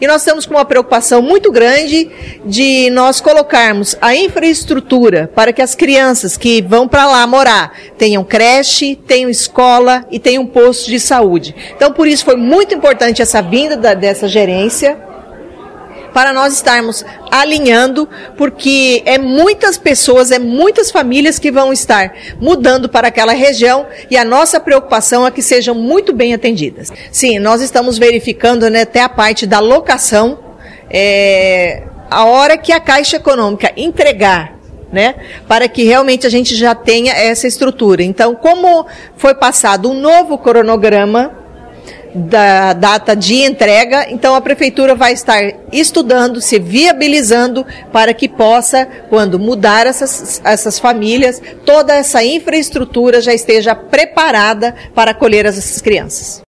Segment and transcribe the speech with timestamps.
[0.00, 2.10] E nós estamos com uma preocupação muito grande
[2.44, 8.24] de nós colocarmos a infraestrutura para que as crianças que vão para lá morar tenham
[8.24, 11.54] creche, tenham escola e tenham posto de saúde.
[11.74, 15.05] Então, por isso foi muito importante essa vinda da, dessa gerência
[16.16, 18.08] para nós estarmos alinhando,
[18.38, 22.10] porque é muitas pessoas, é muitas famílias que vão estar
[22.40, 26.90] mudando para aquela região e a nossa preocupação é que sejam muito bem atendidas.
[27.12, 30.38] Sim, nós estamos verificando né, até a parte da locação,
[30.88, 34.56] é, a hora que a Caixa Econômica entregar
[34.90, 35.16] né?
[35.46, 38.02] Para que realmente a gente já tenha essa estrutura.
[38.02, 41.45] Então, como foi passado um novo cronograma
[42.16, 48.88] da data de entrega, então a prefeitura vai estar estudando, se viabilizando para que possa,
[49.10, 56.40] quando mudar essas, essas famílias, toda essa infraestrutura já esteja preparada para acolher essas crianças.